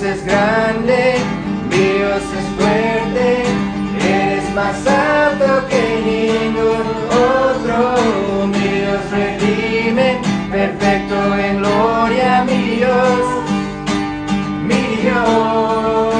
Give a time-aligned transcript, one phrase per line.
[0.00, 1.16] Dios es grande,
[1.70, 3.42] Dios es fuerte,
[4.00, 7.96] eres más alto que ningún otro,
[8.46, 10.20] Dios redime,
[10.52, 13.20] perfecto en gloria, mi Dios,
[14.62, 16.14] mi Dios.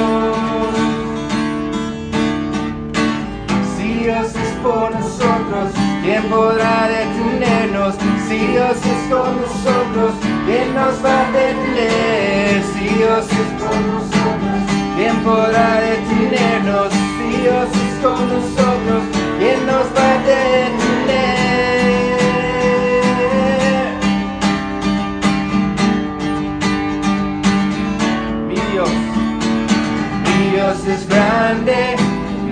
[3.77, 5.71] Si Dios es por nosotros,
[6.03, 7.95] ¿quién podrá detenernos?
[8.27, 12.28] Si Dios es con nosotros, ¿quién nos va a detener?
[12.75, 14.61] Dios es con nosotros,
[14.97, 16.89] ¿quién podrá detenernos?
[17.41, 19.03] Dios es con nosotros,
[19.37, 21.49] ¿quién nos va a detener?
[28.47, 28.89] Mi Dios,
[30.23, 31.95] mi Dios es grande,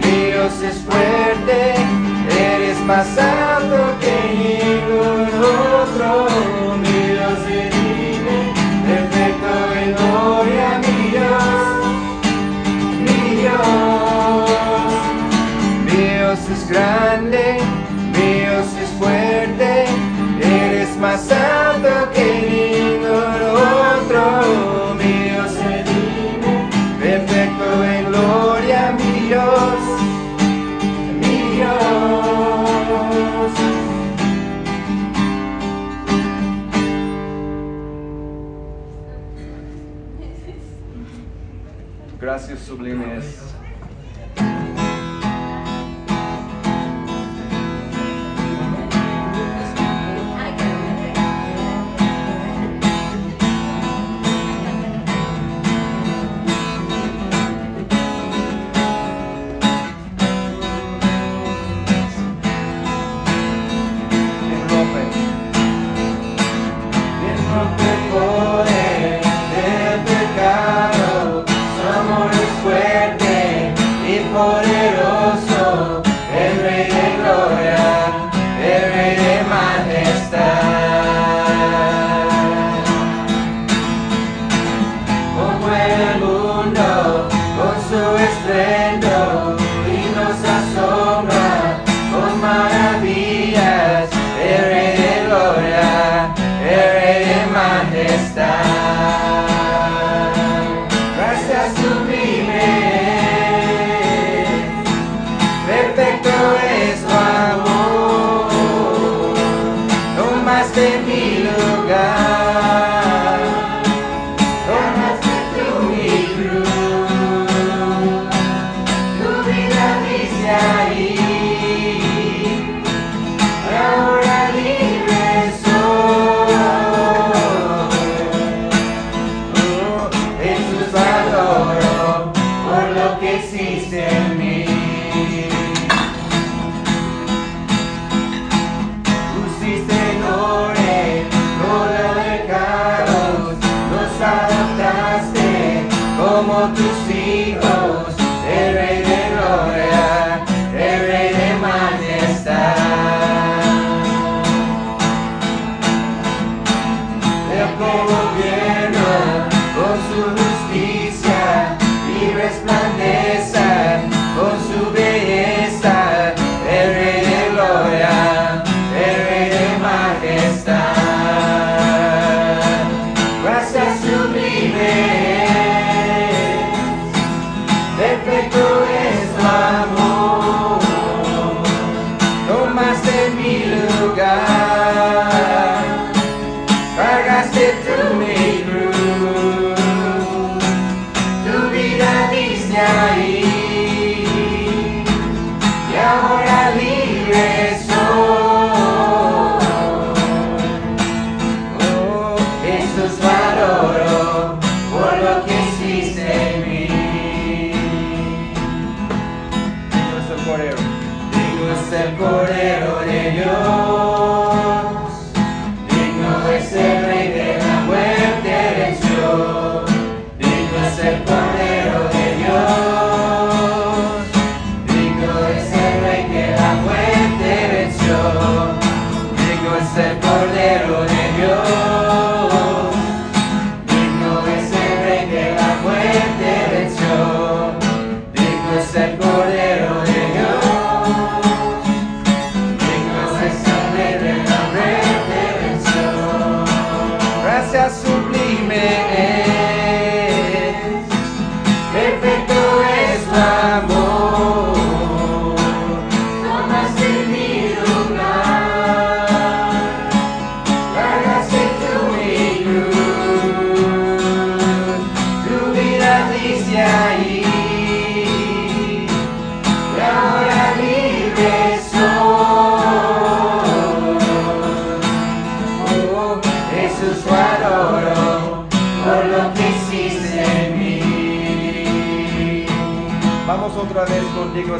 [0.01, 1.75] Dios es fuerte,
[2.29, 5.29] eres más alto que ningún
[16.69, 17.59] grande,
[18.13, 19.85] Dios es fuerte,
[20.41, 21.66] eres más alto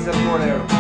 [0.06, 0.77] contigo es el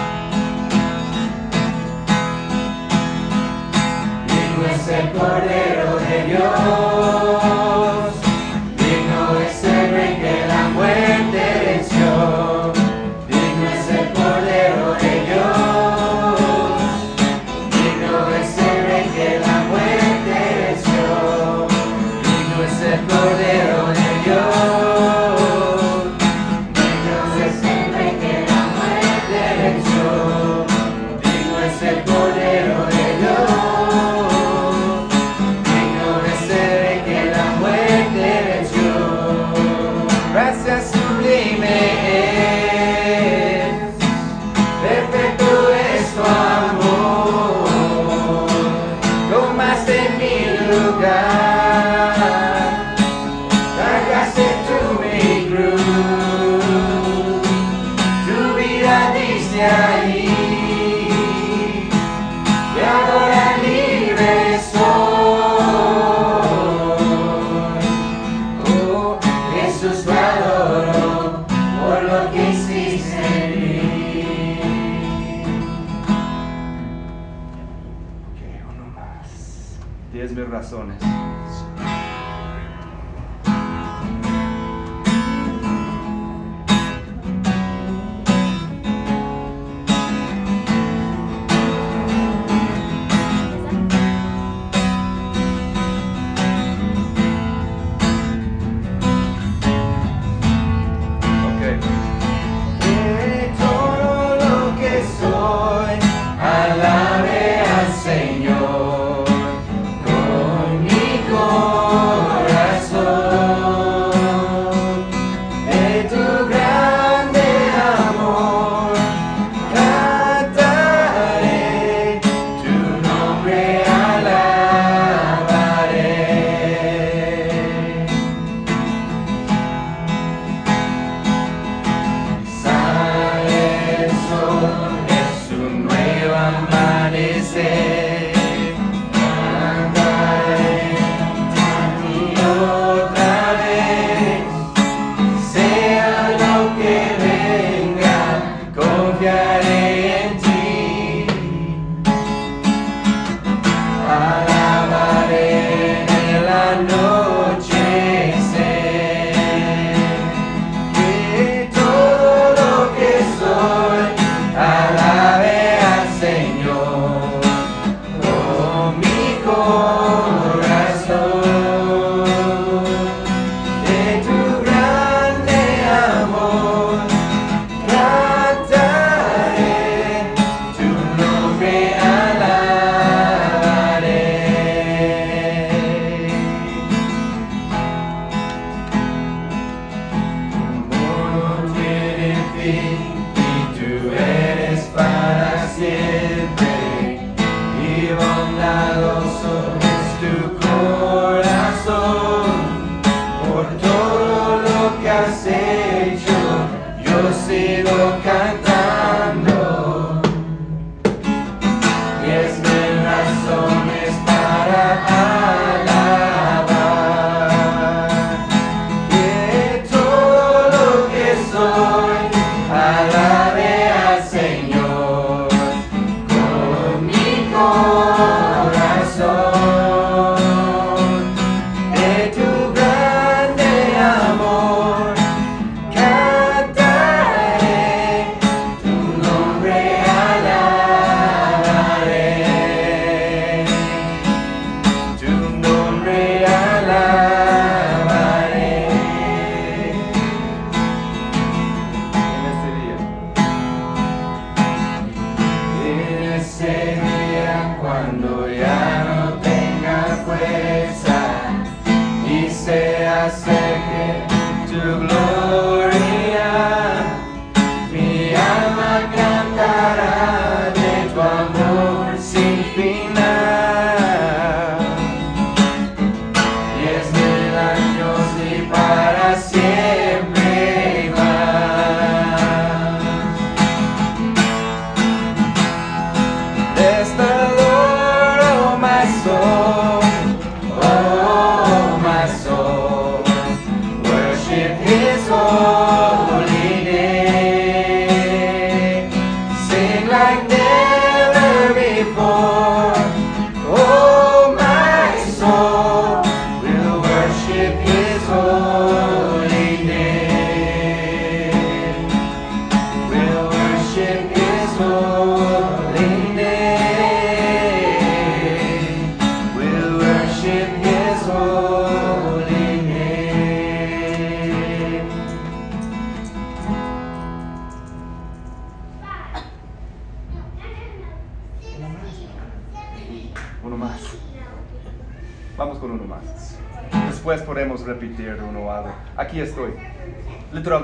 [262.67, 265.76] say I sang it to glory.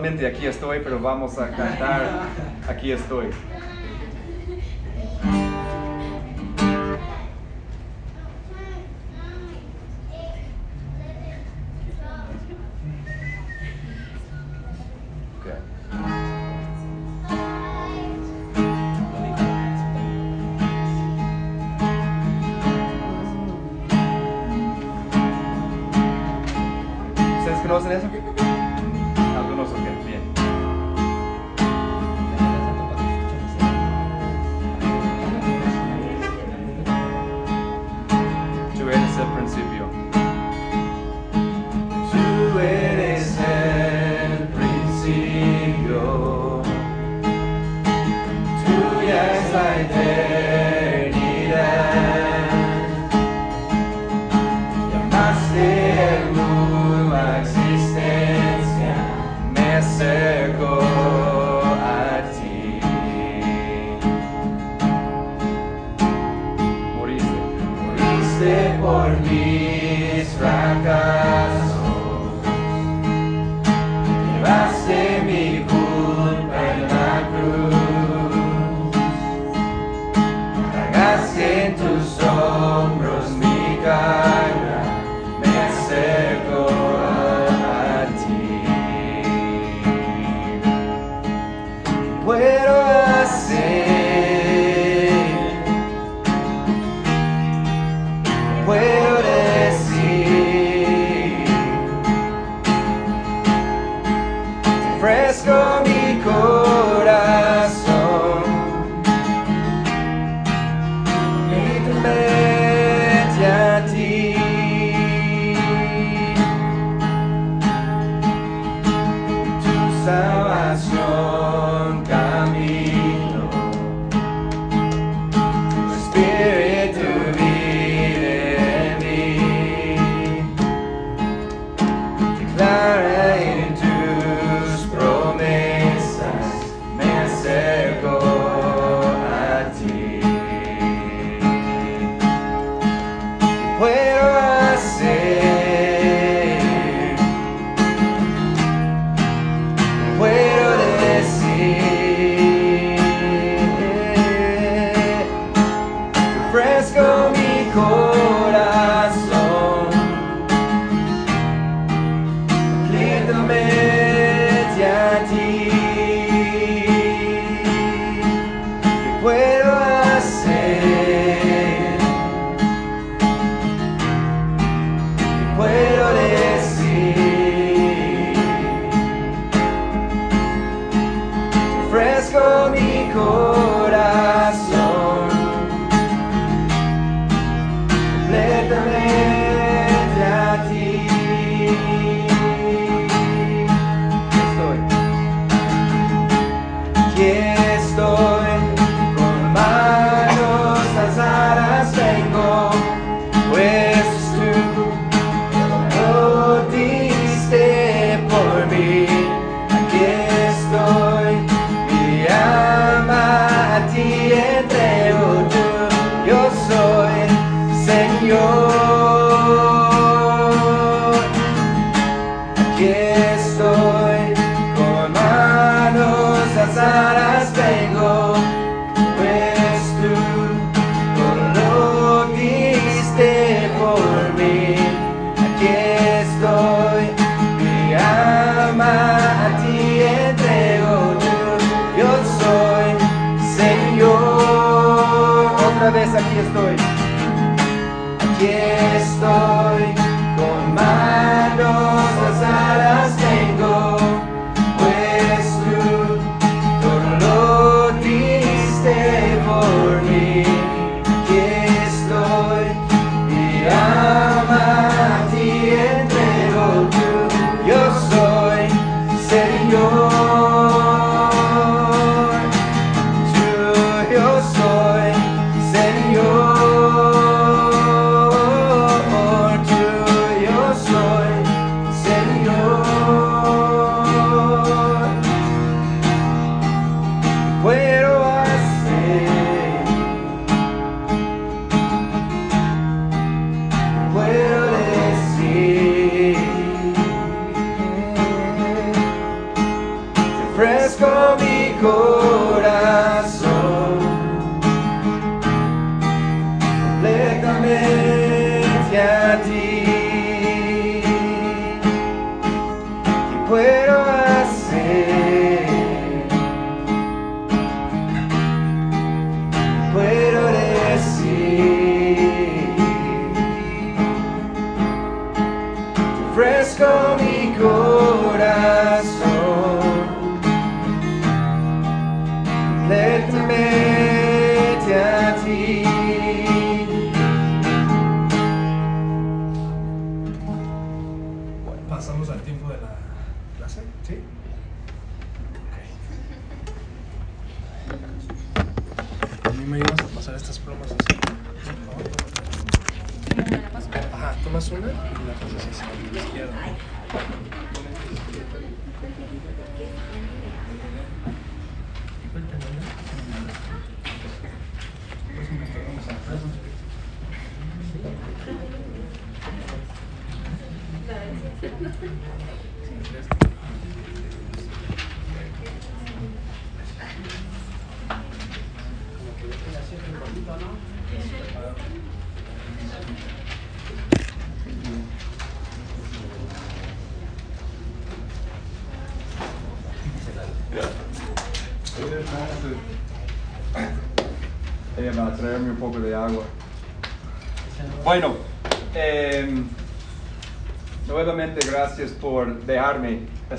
[0.03, 2.27] aquí estoy, pero vamos a cantar
[2.67, 3.27] aquí estoy.
[27.63, 28.32] conocen eso?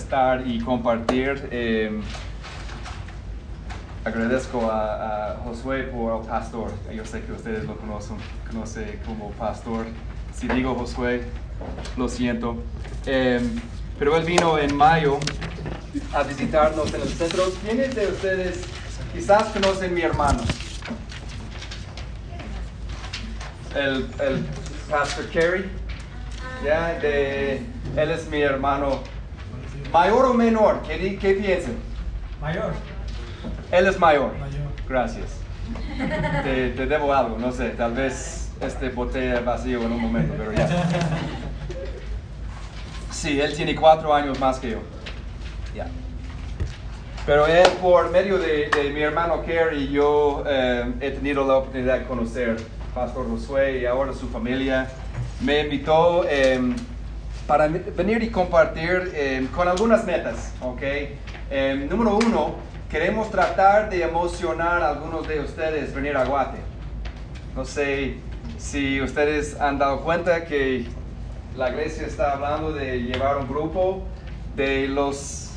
[0.05, 1.49] Estar y compartir.
[1.51, 2.03] Em,
[4.05, 6.71] agradezco a, a Josué por el pastor.
[6.95, 9.87] Yo sé que ustedes lo conocen, conoce como pastor.
[10.35, 11.25] Si digo Josué,
[11.97, 12.63] lo siento.
[13.07, 13.61] Em,
[13.99, 15.19] pero él vino en mayo
[16.13, 17.45] a visitarnos en el centro.
[17.63, 18.65] ¿Quiénes de ustedes
[19.13, 20.41] quizás conocen mi hermano?
[23.75, 24.45] el, el
[24.89, 25.65] Pastor Kerry,
[26.65, 27.57] ya, de,
[27.97, 29.01] él es mi hermano
[29.95, 31.77] mayor o menor, ¿qué, qué piensan?
[32.43, 32.73] Mayor.
[33.71, 34.37] Él es mayor.
[34.39, 34.67] Mayor.
[34.89, 35.39] Gracias.
[36.43, 40.53] Te, te debo algo, no sé, tal vez este botella vacío en un momento, pero
[40.53, 40.69] ya.
[43.13, 44.79] Sí, él tiene cuatro años más que yo.
[45.77, 45.87] Ya.
[47.25, 52.01] Pero él, por medio de, de mi hermano Kerry, yo eh, he tenido la oportunidad
[52.01, 52.57] de conocer
[52.93, 54.89] Pastor Josué y ahora su familia.
[55.41, 56.75] Me invitó eh,
[57.47, 60.83] para venir y compartir eh, con algunas metas, ¿ok?
[61.51, 62.55] Eh, número uno,
[62.91, 66.59] queremos tratar de emocionar a algunos de ustedes venir a Guate.
[67.55, 68.17] No sé
[68.59, 70.87] si ustedes han dado cuenta que
[71.57, 74.03] la iglesia está hablando de llevar un grupo
[74.57, 75.53] de los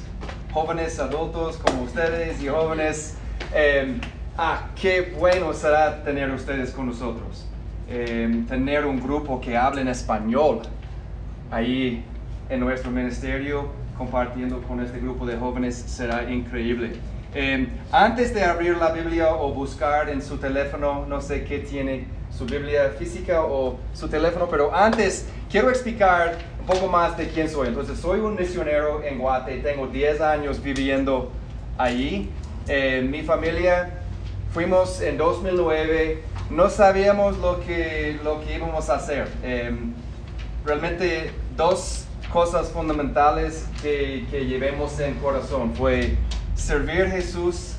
[0.51, 3.15] jóvenes adultos como ustedes y jóvenes.
[3.53, 3.99] eh,
[4.37, 7.47] ah, qué bueno será tener ustedes con nosotros.
[7.89, 10.61] Eh, tener un grupo que hable en español
[11.51, 12.03] ahí
[12.49, 16.93] en nuestro ministerio compartiendo con este grupo de jóvenes será increíble.
[17.33, 22.07] Eh, antes de abrir la Biblia o buscar en su teléfono, no sé qué tiene
[22.35, 27.49] su Biblia física o su teléfono, pero antes quiero explicar un poco más de quién
[27.49, 27.67] soy.
[27.67, 31.31] Entonces, soy un misionero en Guate, tengo 10 años viviendo
[31.77, 32.29] allí.
[32.67, 33.89] Eh, mi familia
[34.53, 39.27] fuimos en 2009, no sabíamos lo que, lo que íbamos a hacer.
[39.43, 39.75] Eh,
[40.67, 46.17] realmente dos cosas fundamentales que, que llevemos en corazón fue
[46.55, 47.75] servir a Jesús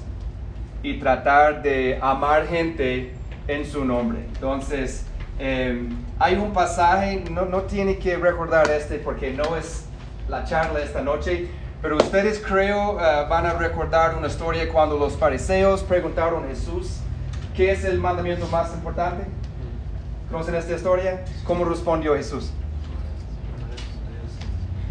[0.82, 3.12] y tratar de amar gente
[3.46, 4.20] en su nombre.
[4.34, 5.04] Entonces,
[5.38, 5.86] eh,
[6.18, 9.84] hay un pasaje, no, no tiene que recordar este porque no es
[10.26, 11.48] la charla esta noche,
[11.82, 17.00] pero ustedes creo eh, van a recordar una historia cuando los fariseos preguntaron a Jesús,
[17.54, 19.24] ¿qué es el mandamiento más importante?
[20.30, 21.24] ¿Conocen esta historia?
[21.44, 22.50] ¿Cómo respondió Jesús?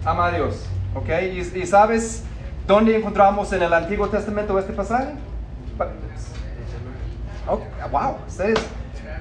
[0.08, 0.63] Ama a Dios,
[0.96, 1.10] ¿ok?
[1.54, 2.24] ¿Y, sabes
[2.65, 5.12] dónde encontramos en el Antiguo Testamento este pasaje?
[5.78, 5.89] Pa-
[7.50, 7.60] Oh,
[7.91, 8.58] wow, ustedes,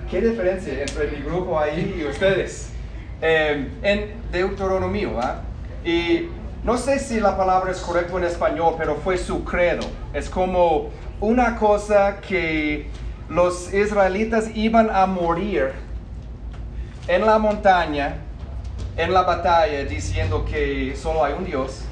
[0.09, 2.71] qué diferencia entre mi grupo ahí y ustedes.
[3.21, 5.41] Eh, en Deuteronomio, ¿ah?
[5.85, 6.29] Y
[6.63, 9.87] no sé si la palabra es correcta en español, pero fue su credo.
[10.13, 12.89] Es como una cosa que
[13.29, 15.73] los israelitas iban a morir
[17.09, 18.19] en la montaña,
[18.97, 21.83] en la batalla, diciendo que solo hay un Dios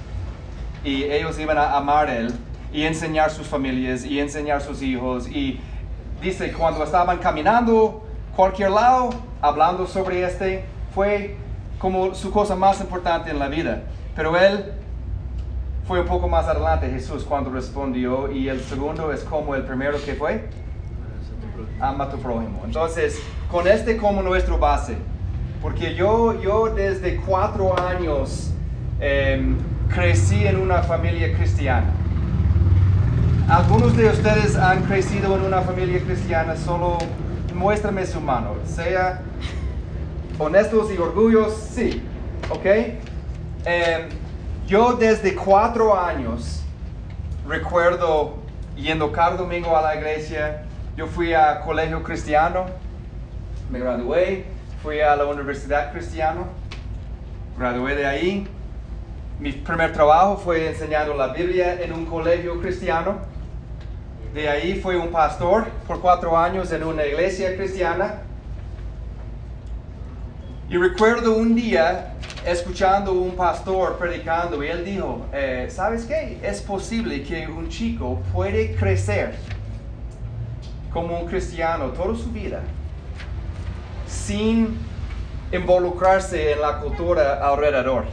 [0.82, 2.34] y ellos iban a amar a Él
[2.72, 5.28] y enseñar sus familias y enseñar sus hijos.
[5.28, 5.60] Y
[6.20, 10.64] dice, cuando estaban caminando cualquier lado, hablando sobre este,
[10.94, 11.36] fue
[11.78, 13.82] como su cosa más importante en la vida.
[14.16, 14.72] Pero Él
[15.86, 18.30] fue un poco más adelante, Jesús, cuando respondió.
[18.32, 20.48] Y el segundo es como el primero que fue,
[21.80, 22.62] ama a tu prójimo.
[22.64, 24.96] Entonces, con este como nuestro base,
[25.64, 28.50] porque yo, yo desde cuatro años
[29.00, 29.56] em,
[29.88, 31.86] crecí en una familia cristiana.
[33.48, 36.98] Algunos de ustedes han crecido en una familia cristiana, solo
[37.54, 39.22] muéstrame su mano, sea
[40.38, 42.02] honestos y orgullos, sí,
[42.50, 42.66] ¿ok?
[43.64, 44.08] Em,
[44.66, 46.62] yo desde cuatro años
[47.48, 48.34] recuerdo
[48.76, 52.66] yendo cada domingo a la iglesia, yo fui a colegio cristiano,
[53.70, 54.52] me gradué,
[54.84, 56.42] fui a la universidad cristiana,
[57.56, 58.46] gradué de ahí.
[59.40, 63.16] Mi primer trabajo fue enseñando la Biblia en un colegio cristiano.
[64.34, 68.16] De ahí fui un pastor por cuatro años en una iglesia cristiana.
[70.68, 72.12] Y recuerdo un día
[72.44, 76.38] escuchando un pastor predicando y él dijo, eh, ¿sabes qué?
[76.42, 79.34] Es posible que un chico puede crecer
[80.92, 82.60] como un cristiano toda su vida
[84.14, 84.78] sin
[85.52, 88.04] involucrarse en la cultura alrededor.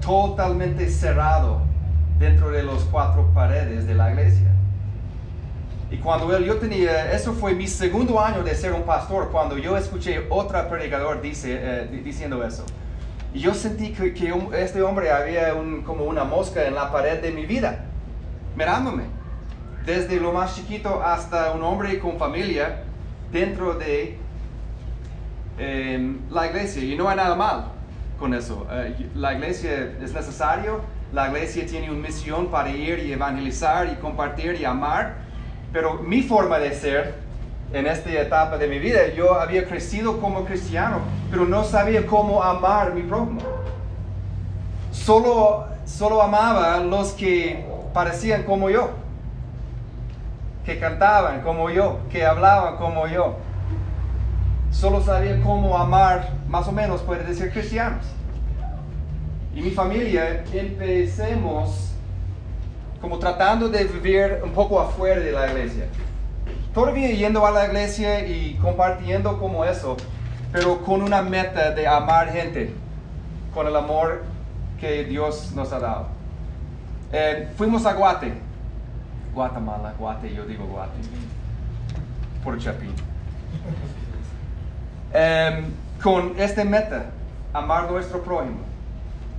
[0.00, 1.60] Totalmente cerrado
[2.18, 4.48] dentro de los cuatro paredes de la iglesia.
[5.90, 9.58] Y cuando él, yo tenía, eso fue mi segundo año de ser un pastor, cuando
[9.58, 12.64] yo escuché otro predicador dice, eh, di- diciendo eso.
[13.34, 17.20] Y yo sentí que, que este hombre había un- como una mosca en la pared
[17.20, 17.84] de mi vida,
[18.56, 19.04] mirándome.
[19.84, 22.82] Desde lo más chiquito hasta un hombre con familia
[23.32, 24.16] dentro de
[25.60, 26.82] em, la iglesia.
[26.82, 27.64] Y no hay nada mal
[28.18, 28.66] con eso.
[28.70, 30.80] Eh, la iglesia es necesario,
[31.12, 35.14] la iglesia tiene una misión para ir y evangelizar y compartir y amar.
[35.72, 37.14] Pero mi forma de ser
[37.72, 40.98] en esta etapa de mi vida, yo había crecido como cristiano,
[41.30, 43.40] pero no sabía cómo amar mi prójimo.
[44.90, 48.90] Solo, solo amaba los que parecían como yo,
[50.64, 53.36] que cantaban como yo, que hablaban como yo.
[54.70, 58.04] Solo sabía cómo amar, más o menos, puede decir, cristianos.
[59.54, 61.90] Y mi familia empecemos
[63.00, 65.86] como tratando de vivir un poco afuera de la iglesia.
[66.74, 69.96] Todavía yendo a la iglesia y compartiendo como eso,
[70.52, 72.72] pero con una meta de amar gente,
[73.52, 74.22] con el amor
[74.78, 76.06] que Dios nos ha dado.
[77.12, 78.34] Eh, fuimos a Guate,
[79.34, 81.00] Guatemala, Guate, yo digo Guate,
[82.44, 82.94] por Chapín.
[85.12, 85.64] Em,
[86.02, 87.10] con esta meta,
[87.52, 88.60] amar nuestro prójimo.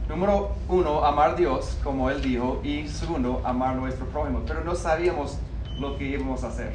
[0.10, 4.42] Número uno, amar a Dios, como Él dijo, y segundo, amar a nuestro prójimo.
[4.46, 5.38] Pero no sabíamos
[5.80, 6.74] lo que íbamos a hacer.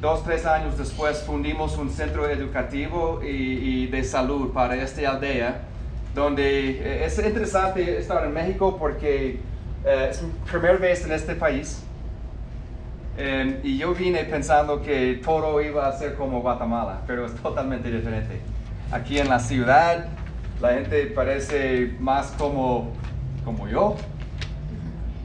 [0.00, 5.62] Dos, tres años después fundimos un centro educativo y, de salud para esta aldea,
[6.14, 9.40] donde eh, es interesante estar en México porque
[9.84, 11.82] eh, es mi primera vez en este país.
[13.16, 17.90] Eh, y yo vine pensando que todo iba a ser como Guatemala, pero es totalmente
[17.90, 18.40] diferente.
[18.90, 20.06] Aquí en la ciudad,
[20.60, 22.92] la gente parece más como,
[23.44, 23.96] como yo.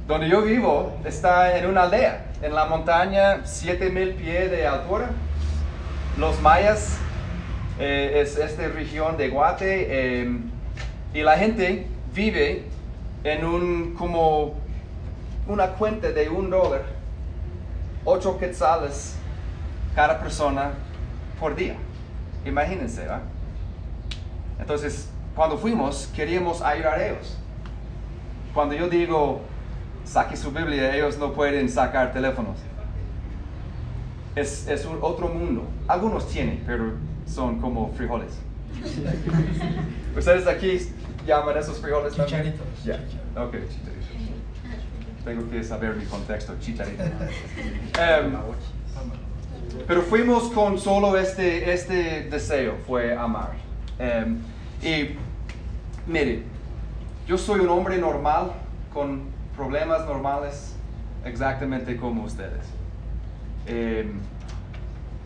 [0.07, 5.09] Donde yo vivo está en una aldea, en la montaña, 7000 pies de altura.
[6.17, 6.97] Los mayas
[7.79, 10.39] eh, es esta región de Guate eh,
[11.13, 12.65] y la gente vive
[13.23, 14.55] en un como
[15.47, 16.83] una cuenta de un dólar,
[18.09, 19.15] ocho quetzales
[19.95, 20.71] cada persona
[21.39, 21.75] por día.
[22.45, 23.21] Imagínense, ¿va?
[24.59, 27.37] Entonces, cuando fuimos, queríamos ayudar a ellos.
[28.53, 29.41] Cuando yo digo,
[30.03, 32.57] saque su Biblia, ellos no pueden sacar teléfonos.
[34.35, 35.63] Es, es un otro mundo.
[35.87, 36.93] Algunos tienen, pero
[37.27, 38.39] son como frijoles.
[40.17, 40.79] ¿Ustedes aquí
[41.27, 42.53] llaman esos frijoles también?
[42.53, 42.83] Chicharitos.
[42.83, 42.95] Ya,
[43.41, 43.98] ok, chicharitos.
[45.29, 47.03] Tengo que saber mi contexto, chicharito.
[47.99, 48.33] Em,
[49.87, 53.51] pero fuimos con solo este, este deseo, fue amar.
[53.99, 54.39] Em,
[54.81, 55.15] y
[56.07, 56.43] mire,
[57.27, 58.53] yo soy un hombre normal,
[58.91, 59.21] con
[59.55, 60.75] problemas normales,
[61.23, 62.65] exactamente como ustedes.
[63.67, 64.13] Em,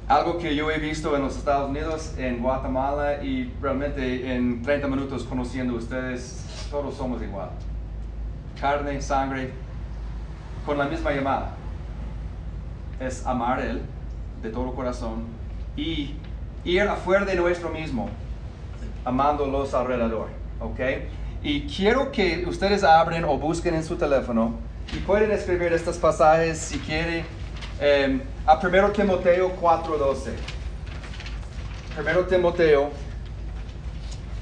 [0.09, 4.87] algo que yo he visto en los Estados Unidos, en Guatemala y realmente en 30
[4.87, 7.51] minutos conociendo a ustedes, todos somos igual.
[8.59, 9.62] Carne, sangre,
[10.65, 11.51] con la misma llamada.
[12.99, 13.81] Es amar Él
[14.41, 15.23] de todo corazón
[15.75, 16.15] y
[16.63, 18.09] ir afuera de nuestro mismo,
[19.03, 20.27] amándolos alrededor.
[20.59, 20.79] ¿Ok?
[21.41, 24.53] Y quiero que ustedes abren o busquen en su teléfono
[24.93, 27.25] y pueden escribir estos pasajes si quieren
[27.81, 30.31] eh, a 1 Timoteo 4:12.
[31.99, 32.89] 1 Timoteo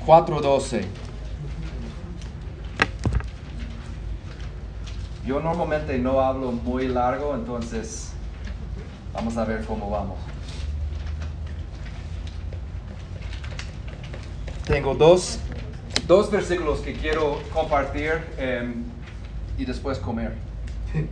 [0.05, 0.86] 4:12.
[5.25, 8.12] Yo normalmente no hablo muy largo, entonces
[9.13, 10.17] vamos a ver cómo vamos.
[14.65, 15.39] Tengo dos,
[16.07, 18.73] dos versículos que quiero compartir eh,
[19.57, 20.36] y después comer.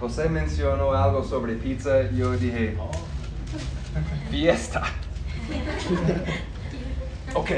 [0.00, 2.76] José mencionó algo sobre pizza, yo dije,
[4.30, 4.82] fiesta.
[7.32, 7.48] Ok.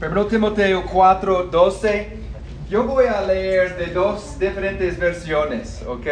[0.00, 2.27] Primero Timoteo 4, 12.
[2.70, 6.06] Yo voy a leer de dos diferentes versiones, ¿ok?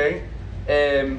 [0.67, 1.19] Em,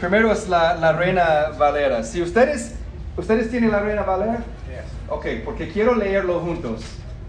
[0.00, 2.02] primero es la, la Reina Valera.
[2.02, 2.76] Si ustedes,
[3.14, 4.38] ¿ustedes tienen la Reina Valera?
[5.10, 6.80] Ok, porque quiero leerlo juntos,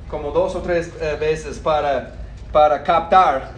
[0.10, 2.14] como dos o tres eh, veces para,
[2.54, 3.52] para captar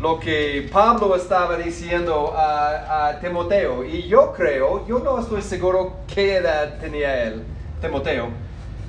[0.00, 3.84] lo que Pablo estaba diciendo a, a, Timoteo.
[3.84, 7.44] Y yo creo, yo no estoy seguro qué edad tenía él,
[7.80, 8.26] Timoteo,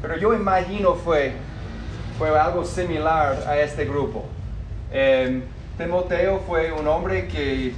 [0.01, 1.33] pero yo imagino fue,
[2.19, 4.25] fue algo similar a este grupo.
[4.91, 5.41] Eh,
[5.77, 7.73] Timoteo fue un hombre que,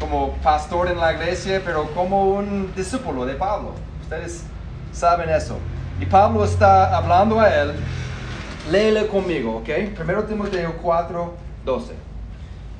[0.00, 3.72] como pastor en la iglesia, pero como un discípulo de Pablo.
[4.02, 4.44] Ustedes
[4.90, 5.58] saben eso.
[6.00, 7.72] Y Pablo está hablando a él.
[8.70, 9.68] Léele conmigo, ¿ok?
[9.94, 11.34] Primero Timoteo 4,
[11.66, 11.92] 12.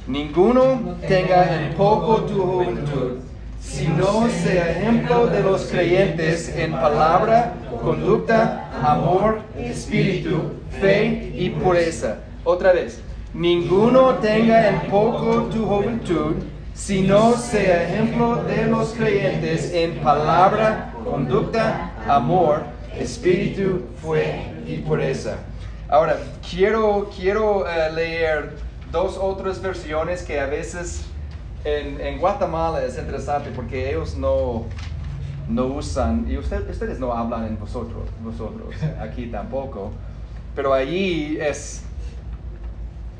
[0.06, 3.18] Ninguno tenga en poco tu juventud,
[3.60, 12.18] sino sea ejemplo de los creyentes en palabra, conducta, amor, espíritu, fe y pureza.
[12.44, 13.00] Otra vez,
[13.34, 16.36] ninguno tenga en poco tu juventud,
[16.74, 22.62] sino sea ejemplo de los creyentes en palabra, conducta, amor,
[22.96, 25.38] espíritu, fe y pureza.
[25.88, 28.56] Ahora, quiero, quiero uh, leer
[28.92, 31.04] dos otras versiones que a veces
[31.64, 34.64] en, en, Guatemala es interesante porque ellos no,
[35.48, 39.92] no usan, y usted, ustedes no hablan en vosotros, vosotros, aquí tampoco,
[40.58, 41.84] pero allí es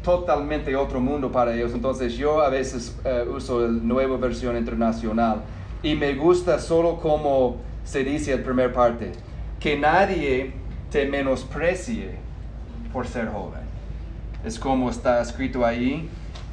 [0.03, 1.72] totalmente otro mundo para ellos.
[1.72, 5.42] Entonces yo a veces uh, uso la nueva versión internacional
[5.81, 9.12] y me gusta solo como se dice en primera parte,
[9.61, 10.51] que nadie
[10.90, 12.16] te menosprecie
[12.92, 13.68] por ser joven
[14.44, 16.09] es como está escrito ahí.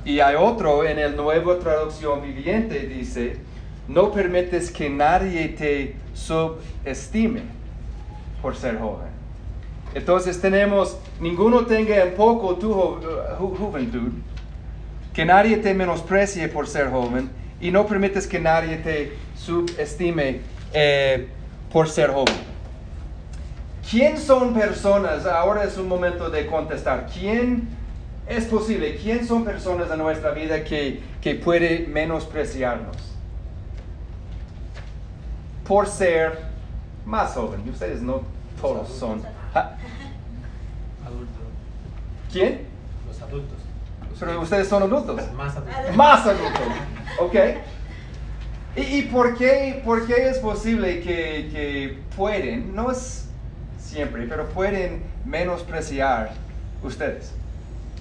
[0.06, 3.38] Y hay otro en el Nuevo Traducción Viviente, dice,
[3.88, 7.42] no permites que nadie te subestime
[8.40, 9.05] por ser joven.
[9.96, 14.12] Entonces tenemos, ninguno tenga en poco tu ju juventud,
[15.14, 17.30] que nadie te menosprecie por ser joven,
[17.62, 20.42] y no permites que nadie te subestime
[20.74, 21.30] eh,
[21.72, 22.36] por ser joven.
[23.90, 25.26] ¿Quién son personas?
[25.26, 27.08] Ahora es un momento de contestar.
[27.14, 27.70] ¿Quién
[28.28, 28.98] es posible?
[29.02, 32.98] ¿Quién son personas en nuestra vida que, que puede menospreciarnos?
[35.66, 36.38] Por ser
[37.06, 37.62] más joven.
[37.70, 38.24] Ustedes no
[38.60, 39.35] todos son.
[41.06, 41.44] Adultos.
[42.32, 42.62] ¿Quién?
[43.08, 43.58] Los adultos.
[44.20, 45.34] Pero ustedes son adultos.
[45.34, 45.96] Más adultos.
[45.96, 46.62] Más adultos.
[47.20, 47.36] ¿Ok?
[48.76, 53.30] ¿Y, y por, qué, por qué es posible que, que pueden, no es
[53.80, 56.34] siempre, pero pueden menospreciar
[56.84, 57.34] ustedes?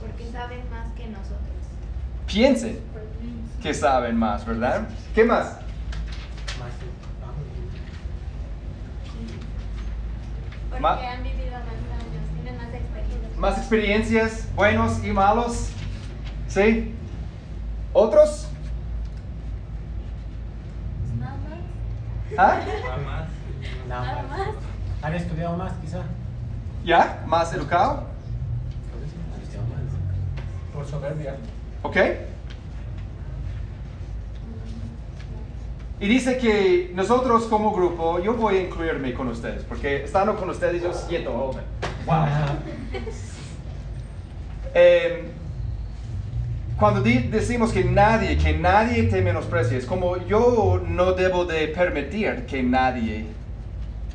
[0.01, 1.39] Porque saben más que nosotros.
[2.27, 2.81] Piensen
[3.63, 4.89] que saben más, ¿verdad?
[5.15, 5.59] ¿Qué más?
[6.59, 6.73] Más
[10.71, 13.34] Porque han vivido más años, tienen más experiencia.
[13.45, 15.69] ¿Más experiencias, buenos y malos?
[16.49, 16.95] ¿Sí?
[17.93, 18.49] ¿Otros?
[21.21, 22.39] Nada más.
[22.39, 22.61] ¿Ah?
[23.05, 23.29] Más.
[23.87, 24.49] Nada Nada más.
[25.03, 25.99] ¿Han estudiado más, quizá?
[26.87, 27.23] ¿Ya?
[27.27, 28.05] ¿Más educado?
[30.73, 31.37] Por soberbia.
[31.83, 31.97] ¿Ok?
[36.01, 40.49] Y dice que nosotros como grupo, yo voy a incluirme con ustedes, porque estando con
[40.49, 41.65] ustedes yo siento joven.
[42.07, 42.25] Wow.
[44.75, 45.25] Eh,
[46.79, 52.47] cuando decimos que nadie, que nadie te menosprecie, es como yo no debo de permitir
[52.47, 53.27] que nadie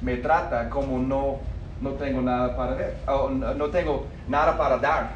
[0.01, 1.37] me trata como no,
[1.81, 5.11] no tengo nada para ver, o no tengo nada para dar.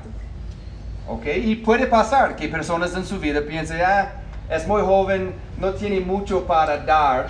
[1.08, 1.26] ¿Ok?
[1.36, 4.08] Y puede pasar que personas en su vida piensen, ah,
[4.50, 7.28] es muy joven, no tiene mucho para dar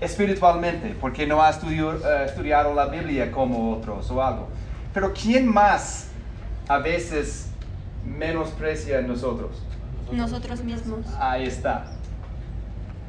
[0.00, 4.48] espiritualmente, porque no ha estudio- eh, estudiado la Biblia como otros o algo.
[4.94, 6.06] Pero ¿quién más
[6.68, 7.47] a veces
[8.04, 9.62] menosprecia a nosotros?
[10.12, 11.06] Nosotros mismos.
[11.18, 11.86] Ahí está.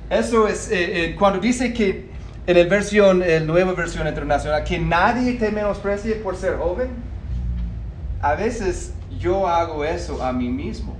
[0.09, 2.09] Eso es, eh, eh, cuando dice que
[2.47, 6.89] en el versión, el nueva versión internacional, que nadie te menosprecie por ser joven,
[8.21, 10.95] a veces yo hago eso a mí mismo.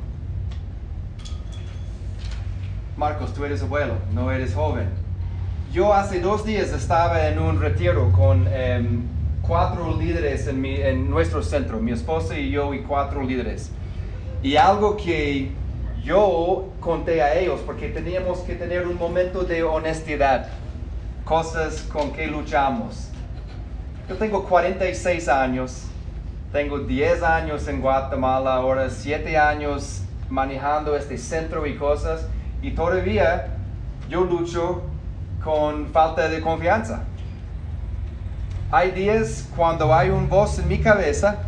[2.97, 4.89] Marcos, tú eres abuelo, no eres joven.
[5.71, 9.03] Yo hace dos días estaba en un retiro con em,
[9.41, 13.71] cuatro líderes en, mi- en nuestro centro, mi esposa y yo y cuatro líderes.
[14.41, 15.51] Y algo que
[16.03, 20.47] yo conté a ellos, porque teníamos que tener un momento de honestidad,
[21.25, 23.09] cosas con que luchamos.
[24.07, 25.83] Yo tengo 46 años,
[26.51, 32.25] tengo 10 años en Guatemala, ahora 7 años manejando este centro y cosas,
[32.61, 33.47] y todavía
[34.09, 34.83] yo lucho
[35.43, 37.03] con falta de confianza.
[38.71, 41.39] Hay días cuando hay un voz en mi cabeza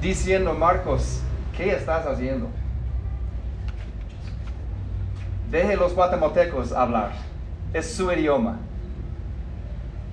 [0.00, 1.20] diciendo, Marcos,
[1.60, 2.48] ¿qué estás haciendo?
[5.50, 7.12] Deje los guatemaltecos hablar,
[7.74, 8.56] es su idioma.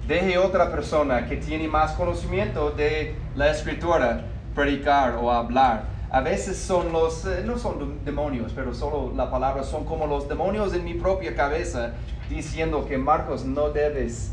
[0.07, 5.83] Deje otra persona que tiene más conocimiento de la escritura predicar o hablar.
[6.11, 10.05] A veces son los, eh, no son dem- demonios, pero solo la palabra son como
[10.07, 11.91] los demonios en mi propia cabeza
[12.29, 14.31] diciendo que Marcos no debes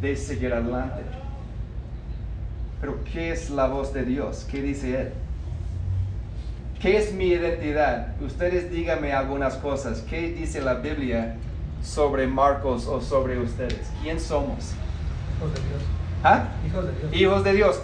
[0.00, 1.02] de seguir adelante.
[2.80, 4.46] Pero ¿qué es la voz de Dios?
[4.50, 5.21] ¿Qué dice Él?
[6.82, 8.08] ¿Qué es mi identidad?
[8.20, 10.00] Ustedes díganme algunas cosas.
[10.00, 11.36] ¿Qué dice la Biblia
[11.80, 13.88] sobre Marcos o sobre ustedes?
[14.02, 14.72] ¿Quién somos?
[15.38, 15.82] Hijos de Dios.
[16.24, 16.48] ¿Ah?
[16.66, 17.14] Hijos de Dios.
[17.14, 17.82] Hijos de Dios.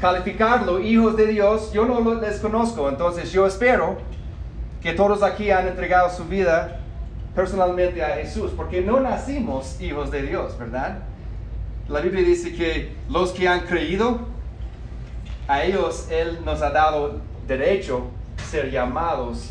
[0.00, 3.98] Calificarlo, hijos de Dios, yo no les conozco, entonces yo espero
[4.80, 6.80] que todos aquí han entregado su vida
[7.34, 11.00] personalmente a Jesús, porque no nacimos hijos de Dios, ¿verdad?
[11.86, 14.20] La Biblia dice que los que han creído,
[15.48, 18.06] a ellos Él nos ha dado derecho
[18.50, 19.50] ser llamados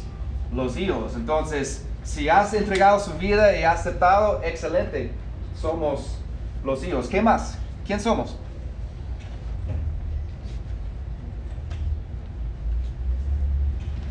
[0.54, 1.14] los hijos.
[1.16, 5.12] Entonces, si has entregado su vida y has aceptado, excelente,
[5.60, 6.20] somos
[6.64, 7.08] los hijos.
[7.08, 7.58] ¿Qué más?
[7.86, 8.38] ¿Quién somos?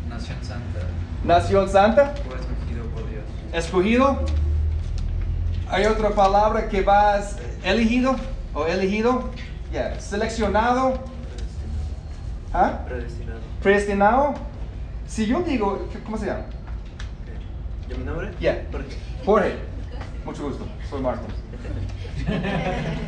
[0.09, 0.79] Nación Santa
[1.23, 3.23] Nación Santa, escogido por Dios.
[3.51, 4.19] escogido.
[5.69, 8.15] Hay otra palabra que vas elegido
[8.53, 9.31] o elegido,
[9.73, 10.99] ya, seleccionado,
[12.55, 12.85] ¿ah?
[12.87, 13.39] Predestinado.
[13.61, 14.33] predestinado.
[15.07, 16.45] Si yo digo, ¿cómo se llama?
[17.89, 18.31] ¿Yo mi nombre?
[18.71, 18.95] ¿Por qué?
[19.25, 19.55] Jorge,
[20.25, 21.33] mucho gusto, soy Marcos.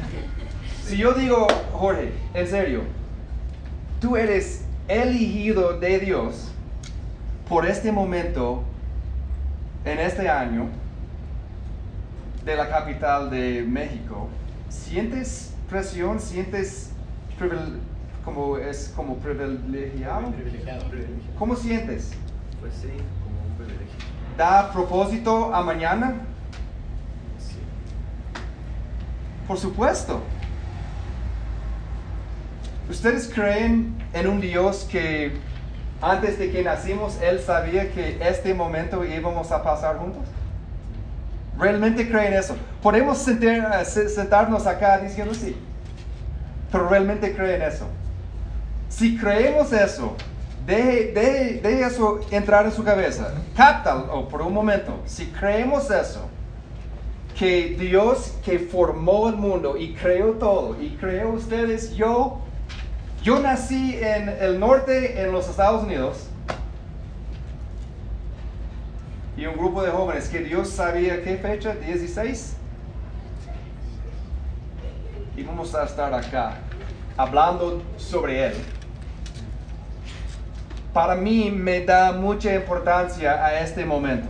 [0.83, 2.83] Si yo digo, Jorge, en serio,
[3.99, 6.49] tú eres elegido de Dios
[7.49, 8.63] por este momento,
[9.83, 10.69] en este año,
[12.45, 14.29] de la capital de México,
[14.69, 16.21] ¿sientes presión?
[16.21, 16.91] ¿Sientes
[17.37, 17.81] privil-
[18.27, 20.29] como es como privilegiado?
[20.33, 20.83] Privilegiado.
[21.39, 22.11] ¿Cómo sientes?
[22.59, 22.89] Pues sí,
[23.23, 23.95] como un privilegio.
[24.37, 26.15] ¿Da propósito a mañana?
[27.39, 27.55] Sí.
[29.47, 30.19] Por supuesto.
[32.89, 35.37] ¿Ustedes creen en un Dios que
[36.01, 40.23] antes de que nacimos Él sabía que este momento íbamos a pasar juntos?
[41.57, 42.57] ¿Realmente creen eso?
[42.83, 45.55] Podemos sentar- se- sentarnos acá diciendo sí,
[46.73, 47.87] pero ¿realmente creen eso?
[48.89, 50.15] Si creemos eso,
[50.65, 53.33] deje, deje- deje eso entrar en su cabeza.
[53.55, 54.99] Cáptalo por un momento.
[55.05, 56.27] Si creemos eso,
[57.37, 62.39] que Dios que formó el mundo y creó todo y creó ustedes, yo,
[63.23, 66.27] yo nací en el norte en los Estados Unidos
[69.37, 72.55] y un grupo de jóvenes que Dios sabía qué fecha, 16,
[75.35, 76.57] y vamos a estar acá
[77.15, 78.53] hablando sobre Él.
[80.97, 84.27] Para mí me da mucha importancia a este momento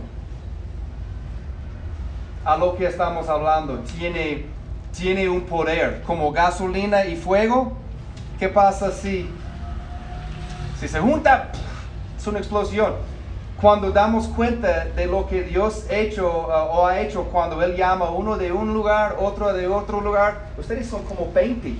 [2.44, 4.44] a lo que estamos hablando tiene,
[4.94, 7.72] tiene un poder como gasolina y fuego.
[8.38, 9.30] ¿Qué pasa si,
[10.78, 11.52] si se junta?
[12.18, 12.96] Es una explosión.
[13.58, 18.10] Cuando damos cuenta de lo que Dios hecho, uh, o ha hecho cuando Él llama
[18.10, 21.76] uno de un lugar, otro de otro lugar, ustedes son como 20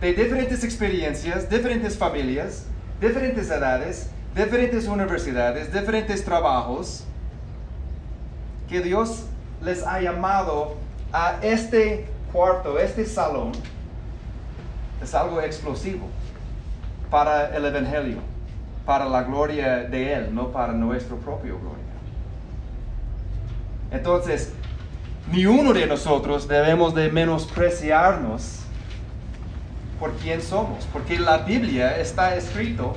[0.00, 2.66] de diferentes experiencias, diferentes familias,
[3.00, 7.04] diferentes edades, diferentes universidades, diferentes trabajos,
[8.68, 9.26] que Dios
[9.62, 10.76] les ha llamado
[11.12, 13.52] a este cuarto, este salón,
[15.02, 16.08] es algo explosivo
[17.10, 18.18] para el Evangelio,
[18.84, 21.84] para la gloria de Él, no para nuestra propia gloria.
[23.90, 24.52] Entonces,
[25.30, 28.63] ni uno de nosotros debemos de menospreciarnos
[29.98, 32.96] por quién somos, porque la Biblia está escrito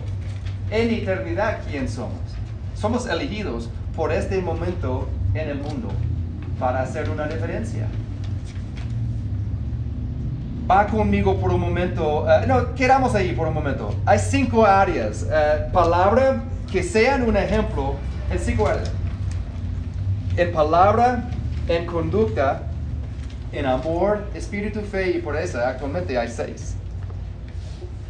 [0.71, 2.19] en eternidad quién somos.
[2.75, 5.89] Somos elegidos por este momento en el mundo
[6.59, 7.87] para hacer una diferencia.
[10.69, 13.95] Va conmigo por un momento, eh, no, quedamos ahí por un momento.
[14.05, 17.95] Hay cinco áreas, eh, palabra que sean un ejemplo
[18.29, 18.91] en cinco áreas.
[20.35, 21.23] En palabra,
[21.67, 22.63] en conducta,
[23.51, 25.69] en amor, espíritu, fe y pureza.
[25.69, 26.75] Actualmente hay seis.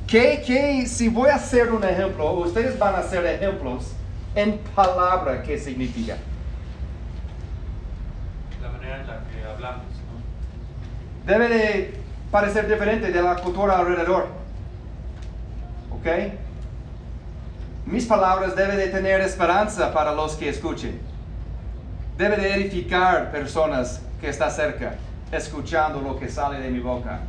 [0.08, 3.91] ¿Qué, qué, si voy a hacer un ejemplo, ustedes van a hacer ejemplos
[4.36, 6.16] en palabra, ¿qué significa?
[8.62, 11.30] La manera en la que hablamos, ¿no?
[11.32, 11.93] Debe de
[12.32, 14.28] parecer diferente de la cultura alrededor.
[15.91, 16.08] ¿Ok?
[17.86, 21.01] Mis palabras deben de tener esperanza para los que escuchen.
[22.18, 24.95] Debe de edificar personas que están cerca,
[25.32, 27.20] escuchando lo que sale de mi boca.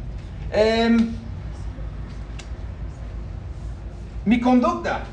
[0.53, 1.15] Em,
[4.29, 5.05] mi conducta.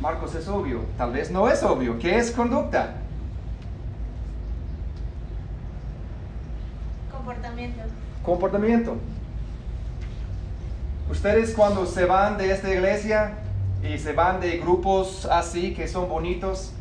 [0.00, 1.98] Marcos es obvio, tal vez no es obvio.
[1.98, 2.94] ¿Qué es conducta?
[7.10, 7.82] Comportamiento.
[8.24, 8.96] Comportamiento.
[11.10, 13.32] Ustedes cuando se van de esta iglesia
[13.82, 16.72] y se van de grupos así que son bonitos,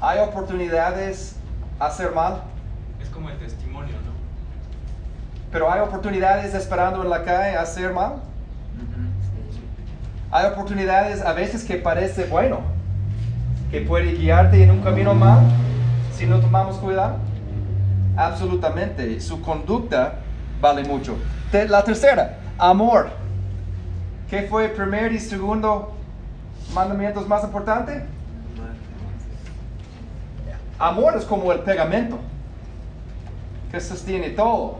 [0.00, 1.36] hay oportunidades
[1.78, 2.42] a hacer mal,
[3.00, 4.12] Es como el testimonio, ¿no?
[5.52, 8.33] pero hay oportunidades esperando en la calle a hacer mal.
[10.34, 12.58] Hay oportunidades a veces que parece bueno,
[13.70, 15.44] que puede guiarte en un camino mal
[16.12, 17.18] si no tomamos cuidado.
[18.16, 20.14] Absolutamente, su conducta
[20.60, 21.16] vale mucho.
[21.52, 23.10] La tercera, amor.
[24.28, 25.94] ¿Qué fue el primer y segundo
[26.74, 28.04] mandamientos más importante?
[30.80, 32.18] Amor es como el pegamento
[33.70, 34.78] que sostiene todo.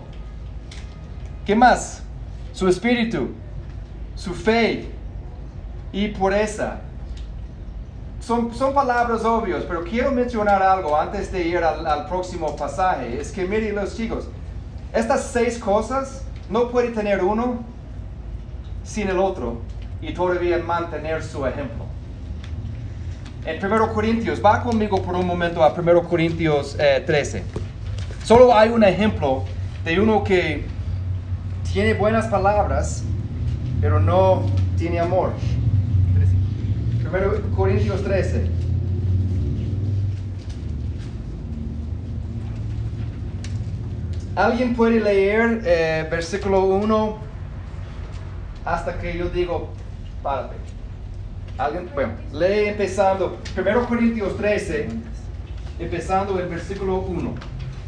[1.47, 2.03] ¿Qué más?
[2.53, 3.29] Su espíritu,
[4.17, 4.94] su fe
[5.95, 6.79] y pureza.
[8.21, 13.21] Son, son palabras obvias, pero quiero mencionar algo antes de ir al, próximo pasaje.
[13.21, 14.27] Es que miren los chicos,
[14.93, 17.61] estas seis cosas no puede tener uno
[18.83, 19.61] sin el otro
[20.03, 21.85] y todavía mantener su ejemplo.
[23.47, 27.45] En 1 Corintios, va conmigo por un momento a 1 Corintios eh, 13.
[28.25, 29.45] Solo hay un ejemplo
[29.85, 30.67] de uno que
[31.73, 33.05] tiene buenas palabras,
[33.81, 34.43] pero no
[34.77, 35.33] tiene amor.
[37.15, 38.45] 1 Corintios 13.
[44.35, 47.19] ¿Alguien puede leer eh, versículo 1
[48.65, 49.71] hasta que yo digo,
[50.25, 50.57] párate?
[51.57, 51.89] ¿Alguien?
[51.95, 54.89] Bueno, lee empezando, 1 Corintios 13,
[55.79, 57.33] empezando el versículo 1.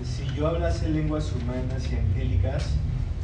[0.04, 2.68] Si yo hablase lenguas humanas y angélicas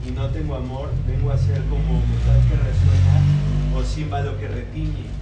[0.05, 5.22] y no tengo amor, vengo a ser como metal que resuena o címbalo que retiñe.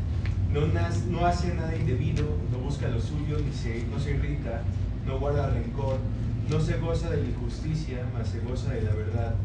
[0.51, 4.63] No, hace nada indebido, no busca lo suyo, no se irrita,
[5.05, 5.97] no guarda rencor,
[6.49, 9.35] no se goza de la injusticia, mas se goza de la verdad.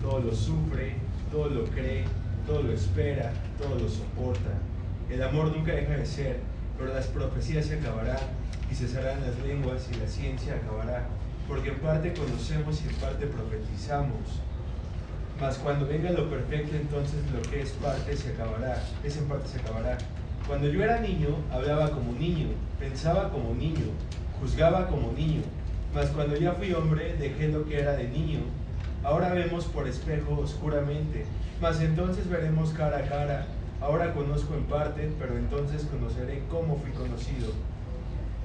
[0.00, 0.94] Todo lo sufre,
[1.30, 2.04] todo lo cree,
[2.46, 4.52] todo lo espera, todo lo soporta.
[5.10, 6.40] El amor nunca deja de ser,
[6.78, 8.16] pero las profecías se acabarán
[8.70, 11.06] y cesarán las lenguas y la ciencia acabará,
[11.46, 14.40] porque en parte conocemos y en parte profetizamos.
[15.38, 19.48] Mas cuando venga lo perfecto, entonces lo que es parte se acabará, esa en parte
[19.48, 19.98] se acabará.
[20.46, 23.86] Cuando yo era niño, hablaba como niño, pensaba como niño,
[24.38, 25.40] juzgaba como niño.
[25.94, 28.40] Mas cuando ya fui hombre, dejé lo que era de niño.
[29.02, 31.24] Ahora vemos por espejo oscuramente,
[31.62, 33.46] mas entonces veremos cara a cara.
[33.80, 37.52] Ahora conozco en parte, pero entonces conoceré cómo fui conocido.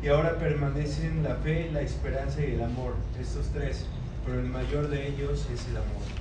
[0.02, 3.86] Y ahora permanecen la fe, la esperanza y el amor, estos tres,
[4.26, 6.19] pero el mayor de ellos es el amor.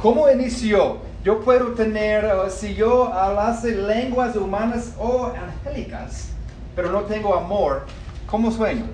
[0.00, 0.98] ¿Cómo inició?
[1.24, 5.32] Yo puedo tener, uh, si yo hablase lenguas humanas o
[5.66, 6.28] angélicas,
[6.76, 7.84] pero no tengo amor,
[8.26, 8.84] ¿cómo sueño?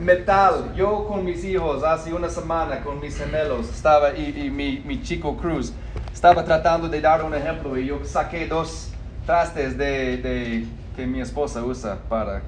[0.00, 0.74] Metal.
[0.76, 5.02] Yo con mis hijos hace una semana, con mis gemelos, estaba, y, y mi, mi
[5.02, 5.72] chico Cruz,
[6.12, 8.90] estaba tratando de dar un ejemplo y yo saqué dos
[9.26, 12.42] trastes de, de- que mi esposa usa para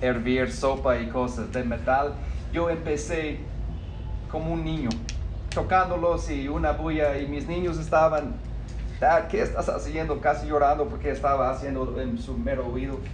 [0.00, 2.12] hervir sopa y cosas de metal.
[2.52, 3.38] Yo empecé
[4.30, 4.90] como un niño,
[5.54, 8.34] tocándolos y una bulla y mis niños estaban,
[9.00, 10.20] Dad, ¿qué estás haciendo?
[10.20, 12.98] Casi llorando porque estaba haciendo en su mero oído.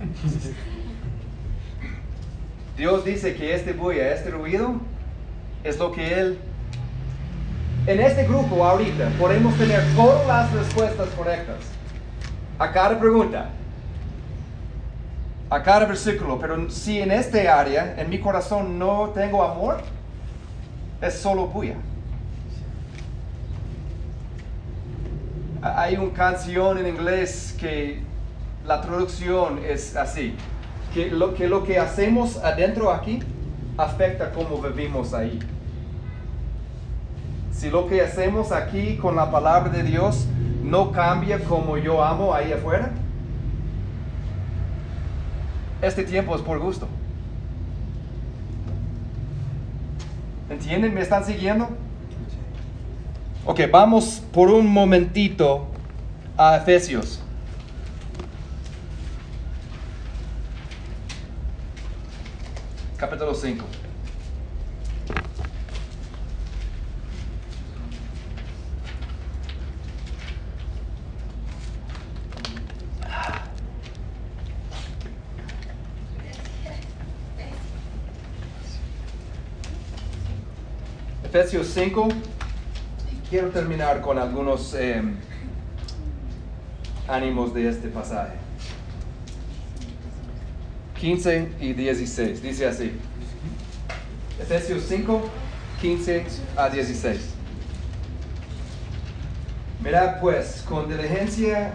[2.77, 4.73] Dios dice que este bulla, este ruido,
[5.63, 6.39] es lo que Él...
[7.87, 11.57] En este grupo ahorita podemos tener todas las respuestas correctas
[12.59, 13.49] a cada pregunta,
[15.49, 19.79] a cada versículo, pero si en este área, en mi corazón, no tengo amor,
[21.01, 21.77] es solo bulla.
[25.63, 28.01] Hay una canción en inglés que
[28.67, 30.35] la traducción es así,
[30.95, 33.21] que lo que, lo que hacemos adentro aquí
[33.77, 35.39] afecta cómo vivimos ahí.
[37.53, 40.27] Si lo que hacemos aquí con la palabra de Dios
[40.63, 42.91] no cambia como yo amo ahí afuera,
[45.83, 46.89] este tiempo es por gusto.
[50.49, 50.95] ¿Entienden?
[50.95, 51.69] ¿Me están siguiendo?
[53.47, 55.67] Ok, vamos por un momentito
[56.37, 57.21] a Efesios.
[62.99, 63.65] Capítulo 5.
[81.25, 82.09] Efesios 5.
[83.31, 85.03] Quiero terminar con algunos eh,
[87.09, 88.35] ánimos de este pasaje.
[90.99, 92.43] 15 y 16.
[92.43, 92.93] Dice así.
[94.41, 95.23] Efesios 5,
[95.81, 96.25] 15
[96.57, 97.21] a 16.
[99.83, 101.73] Mirad pues, con diligencia,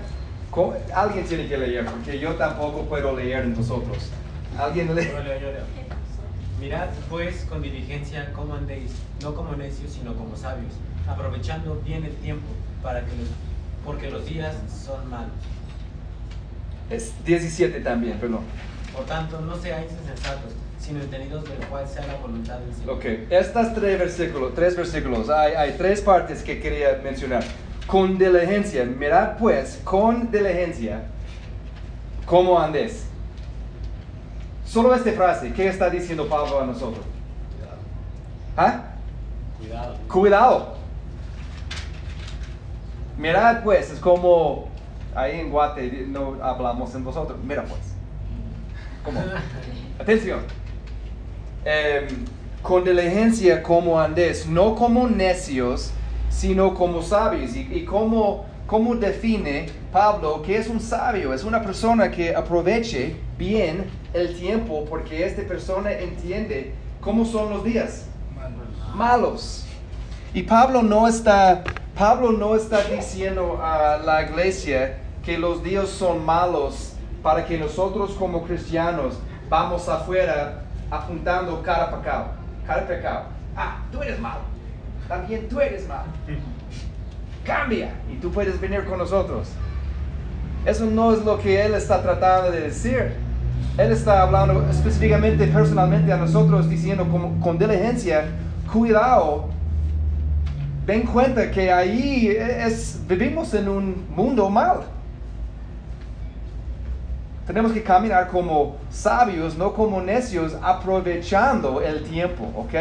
[0.51, 4.09] con- alguien tiene que leer, porque yo tampoco puedo leer en vosotros.
[4.59, 5.07] ¿Alguien lee?
[5.11, 5.63] Yo leo, yo leo.
[6.59, 8.91] Mirad pues con diligencia cómo andéis,
[9.21, 10.73] no como necios, sino como sabios,
[11.07, 12.47] aprovechando bien el tiempo,
[12.81, 13.27] para que los,
[13.83, 15.33] porque los días son malos.
[16.89, 18.41] Es 17 también, perdón.
[18.93, 22.95] Por tanto, no seáis insensatos, sino entendidos del cual sea la voluntad del Señor.
[22.95, 27.43] Ok, estas tres versículos, tres versículos, hay, hay tres partes que quería mencionar.
[27.87, 31.03] Con diligencia, mirad pues, con diligencia,
[32.25, 33.05] cómo andes.
[34.65, 37.05] Solo esta frase, ¿qué está diciendo Pablo a nosotros?
[38.57, 38.83] ¿Ah?
[39.59, 39.97] Cuidado.
[40.07, 40.75] Cuidado.
[43.17, 44.67] Mirad pues, es como
[45.15, 47.39] ahí en Guate no hablamos en vosotros.
[47.43, 47.81] Mira pues.
[49.03, 49.21] ¿Cómo?
[49.99, 50.39] Atención.
[51.63, 52.07] Em,
[52.61, 55.91] con diligencia como andes, no como necios,
[56.29, 57.55] sino como sabios.
[57.55, 61.33] ¿Y, y cómo, cómo define Pablo que es un sabio?
[61.33, 67.63] Es una persona que aproveche bien el tiempo porque esta persona entiende cómo son los
[67.63, 68.07] días
[68.95, 69.65] malos.
[70.33, 71.63] Y Pablo no está,
[71.97, 76.93] Pablo no está diciendo a la iglesia que los días son malos
[77.23, 79.17] para que nosotros como cristianos
[79.49, 82.25] vamos afuera apuntando cada pecado,
[82.67, 83.23] cada pecado.
[83.55, 84.41] Ah, tú eres malo.
[85.07, 86.03] También tú eres malo.
[87.45, 89.47] Cambia y tú puedes venir con nosotros.
[90.65, 93.13] Eso no es lo que él está tratando de decir.
[93.77, 98.25] Él está hablando específicamente, personalmente a nosotros, diciendo como, con diligencia,
[98.71, 99.54] cuidado,
[100.85, 104.81] den cuenta que ahí es, vivimos en un mundo mal.
[107.47, 112.73] Tenemos que caminar como sabios, no como necios, aprovechando el tiempo, ¿ok?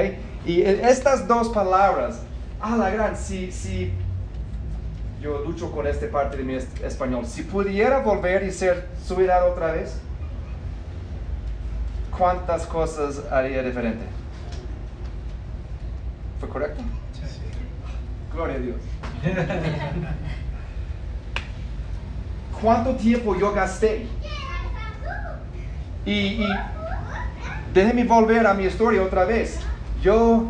[0.46, 2.20] Y estas dos palabras,
[2.60, 3.92] a la gran, si, si
[5.20, 8.88] yo lucho con esta parte de mi es- español, si pudiera volver y ser
[9.18, 9.98] edad otra vez,
[12.16, 14.04] ¿cuántas cosas haría diferente?
[16.40, 16.82] ¿Fue correcto?
[18.34, 18.76] Gloria a Dios.
[22.60, 24.06] ¿Cuánto tiempo yo gasté?
[26.04, 26.48] Y, y
[27.72, 29.60] déjeme volver a mi historia otra vez.
[30.02, 30.46] Yo,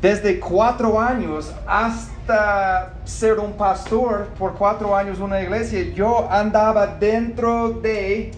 [0.00, 6.86] desde cuatro años hasta ser un pastor por cuatro años en una iglesia, yo andaba
[6.86, 8.32] dentro de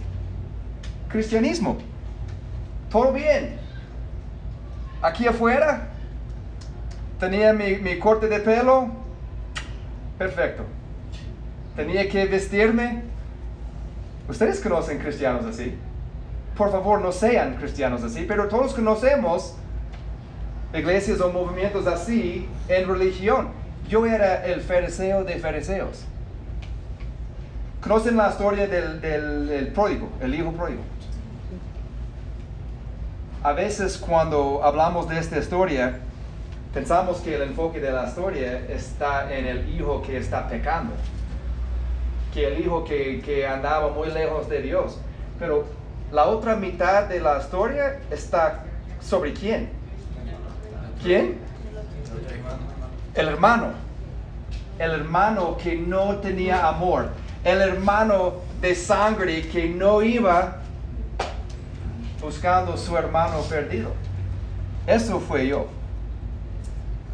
[1.08, 1.78] cristianismo.
[2.90, 3.56] Todo bien.
[5.00, 5.91] Aquí afuera,
[7.22, 8.88] tenía mi, mi corte de pelo,
[10.18, 10.64] perfecto.
[11.76, 13.04] Tenía que vestirme.
[14.28, 15.78] Ustedes conocen cristianos así.
[16.56, 19.54] Por favor, no sean cristianos así, pero todos conocemos
[20.74, 23.50] iglesias o movimientos así en religión.
[23.88, 26.04] Yo era el fariseo de fariseos.
[27.80, 30.82] ¿Conocen la historia del, del, del pródigo, el hijo pródigo?
[33.44, 36.00] A veces cuando hablamos de esta historia,
[36.72, 40.94] pensamos que el enfoque de la historia está en el hijo que está pecando,
[42.32, 44.98] que el hijo que, que andaba muy lejos de Dios.
[45.38, 45.64] Pero
[46.10, 48.64] la otra mitad de la historia está
[49.00, 49.70] sobre quién.
[51.02, 51.38] ¿Quién?
[53.14, 53.72] El hermano.
[54.78, 57.08] El hermano que no tenía amor.
[57.44, 60.58] El hermano de sangre que no iba
[62.20, 63.92] buscando su hermano perdido.
[64.86, 65.66] Eso fue yo.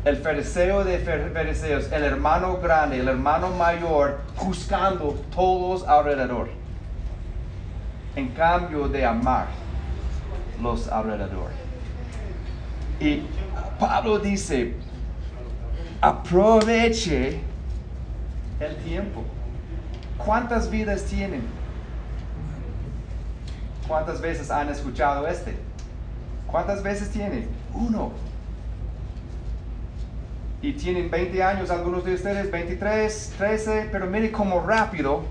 [0.05, 6.49] El fariseo de fariseos, el hermano grande, el hermano mayor, juzgando todos alrededor.
[8.17, 9.47] En cambio de amar
[10.63, 11.51] los alrededor.
[13.01, 13.23] Y
[13.79, 14.75] Pablo dice,
[16.01, 17.41] aproveche
[18.61, 19.25] el tiempo.
[20.17, 21.43] ¿Cuántas vidas tienen?
[23.87, 25.57] ¿Cuántas veces han escuchado este?
[26.47, 27.49] ¿Cuántas veces tienen?
[27.73, 28.13] Uno.
[30.61, 35.23] Y tienen 20 años algunos de ustedes, 23, 13, pero mire cómo rápido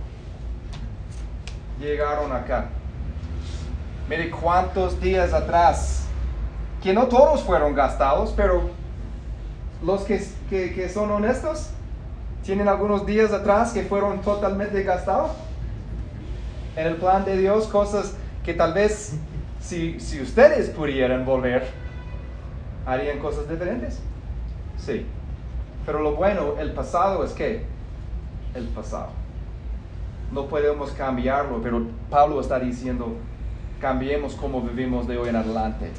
[1.80, 2.70] llegaron acá.
[4.10, 6.06] Mire cuántos días atrás,
[6.82, 8.70] que no todos fueron gastados, pero
[9.84, 11.72] los que, que, que son honestos,
[12.44, 15.32] tienen algunos días atrás que fueron totalmente gastados.
[16.78, 18.14] En el plan de Dios, cosas
[18.46, 19.16] que tal vez
[19.60, 21.68] si, si ustedes pudieran volver,
[22.86, 24.00] harían cosas diferentes.
[24.78, 25.06] Sí.
[25.88, 27.64] Pero lo bueno, el pasado es que
[28.54, 29.08] el pasado.
[30.34, 33.16] No podemos cambiarlo, pero Pablo está diciendo,
[33.80, 35.90] cambiemos cómo vivimos de hoy en adelante.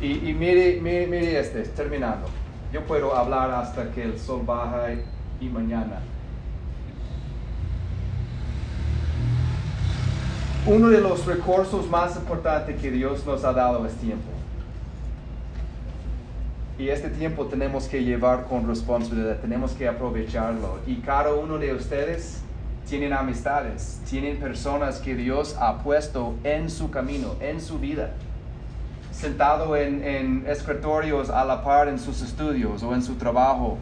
[0.00, 2.28] Y, y mire, mire, mire este, terminando.
[2.72, 4.86] Yo puedo hablar hasta que el sol baja
[5.38, 6.00] y mañana.
[10.64, 14.39] Uno de los recursos más importantes que Dios nos ha dado es tiempo.
[16.80, 20.78] Y este tiempo tenemos que llevar con responsabilidad, tenemos que aprovecharlo.
[20.86, 22.40] Y cada uno de ustedes
[22.88, 28.12] tienen amistades, tienen personas que Dios ha puesto en su camino, en su vida.
[29.12, 33.76] Sentado en, en escritorios a la par en sus estudios o en su trabajo.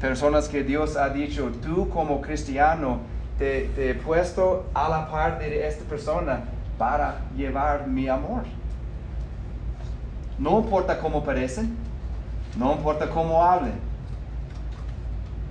[0.00, 2.98] Personas que Dios ha dicho, tú como cristiano
[3.38, 6.40] te, te he puesto a la par de esta persona
[6.76, 8.42] para llevar mi amor.
[10.42, 11.76] No importa cómo parecen,
[12.58, 13.74] no importa cómo hablen,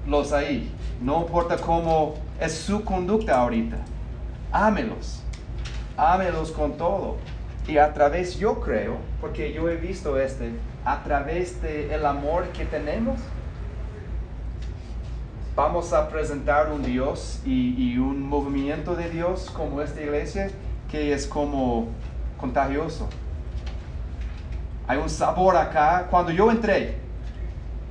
[0.06, 0.70] los ahí.
[1.02, 3.78] No importa cómo es su conducta ahorita.
[4.52, 5.24] Ámelos.
[5.96, 7.16] Ámelos con todo.
[7.70, 10.52] Y a través, yo creo, porque yo he visto este,
[10.84, 13.18] a través del el amor que tenemos,
[15.56, 20.52] vamos a presentar un Dios y un movimiento de Dios como esta iglesia
[20.90, 21.88] que es como
[22.38, 23.08] contagioso
[24.88, 26.08] hay un sabor acá.
[26.10, 26.98] Cuando yo entré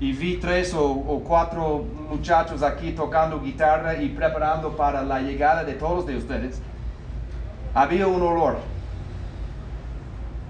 [0.00, 5.64] y vi tres o, o, cuatro muchachos aquí tocando guitarra y preparando para la llegada
[5.64, 6.60] de todos de ustedes,
[7.74, 8.58] había un olor,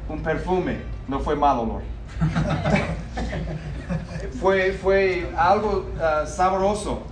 [0.08, 0.78] un perfume,
[1.08, 1.82] no fue mal olor.
[4.40, 7.02] fue, fue algo uh, sabroso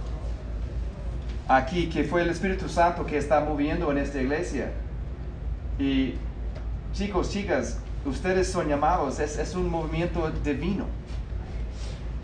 [1.49, 4.71] aquí, que fue el Espíritu Santo que está moviendo en esta iglesia.
[5.79, 6.15] Y
[6.93, 10.87] chicos, chicas, Ustedes son llamados, es, un movimiento divino.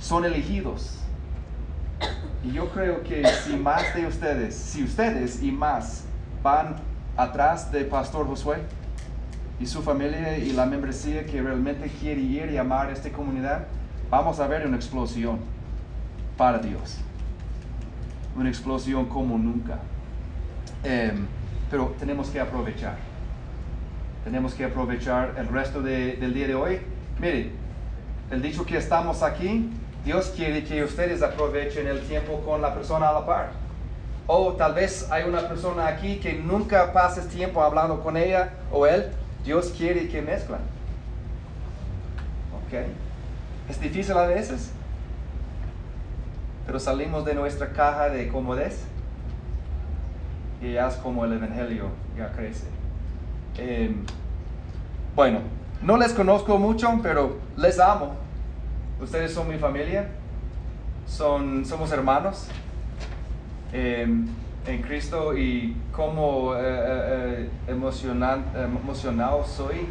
[0.00, 0.98] Son elegidos.
[2.42, 6.04] Y yo creo que si más de ustedes, si ustedes y más
[6.42, 6.76] van
[7.16, 8.58] atrás de Pastor Josué
[9.60, 13.66] y su familia y la membresía que realmente quiere ir y amar esta comunidad,
[14.10, 15.38] vamos a ver una explosión
[16.38, 16.96] para Dios.
[18.36, 19.78] Una explosión como nunca.
[20.82, 21.12] Eh,
[21.70, 23.13] pero tenemos que aprovechar
[24.24, 26.80] tenemos que aprovechar el resto de, del día de hoy.
[27.20, 27.50] Mire,
[28.30, 29.70] el dicho que estamos aquí,
[30.04, 33.50] Dios quiere que ustedes aprovechen el tiempo con la persona a la par.
[34.26, 38.86] O tal vez hay una persona aquí que nunca pases tiempo hablando con ella o
[38.86, 39.10] él.
[39.44, 40.60] Dios quiere que mezclan.
[42.66, 42.86] ¿Ok?
[43.68, 44.72] Es difícil a veces.
[46.66, 48.84] Pero salimos de nuestra caja de comodez
[50.62, 52.73] y ya es como el Evangelio ya crece.
[53.58, 53.94] Eh,
[55.14, 55.40] bueno,
[55.82, 58.14] no les conozco mucho, pero les amo.
[59.00, 60.08] Ustedes son mi familia,
[61.06, 62.48] son, somos hermanos
[63.72, 64.06] eh,
[64.66, 69.86] en Cristo y como eh, eh, emocionado soy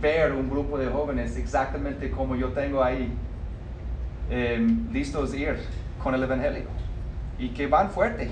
[0.00, 3.12] ver un grupo de jóvenes exactamente como yo tengo ahí,
[4.92, 5.58] listos a ir
[6.02, 6.64] con el Evangelio
[7.38, 8.30] y que van fuerte,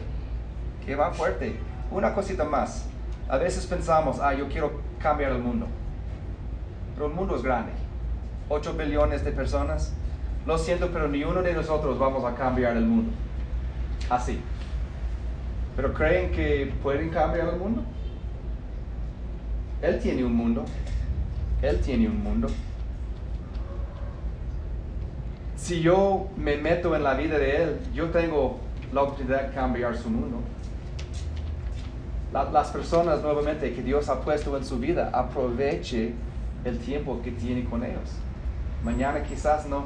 [0.84, 1.56] que van fuerte.
[1.90, 2.88] Una cosita más,
[3.32, 5.66] a veces pensamos, ah, yo quiero cambiar el mundo,
[6.92, 7.72] pero el mundo es grande,
[8.50, 9.94] 8 billones de personas,
[10.44, 13.10] lo siento, pero ni uno de nosotros vamos a cambiar el mundo,
[14.10, 14.38] así.
[15.74, 17.82] ¿Pero creen que pueden cambiar el mundo?
[19.80, 20.66] Él tiene un mundo.
[21.62, 22.48] Él tiene un mundo.
[25.56, 28.60] Si yo me meto en la vida de Él, yo tengo
[28.92, 30.36] la oportunidad de cambiar su mundo
[32.32, 36.14] las personas nuevamente que Dios ha puesto en su vida, aproveche
[36.64, 38.10] el tiempo que tiene con ellos.
[38.82, 39.84] Mañana quizás no,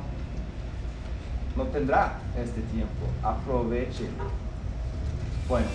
[1.56, 3.06] no tendrá este tiempo.
[3.22, 4.04] Aproveche.
[5.48, 5.66] Bueno.